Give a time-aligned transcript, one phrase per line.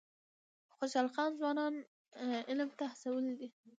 [0.75, 1.73] خوشحال خان ځوانان
[2.49, 3.49] علم ته هڅولي دي.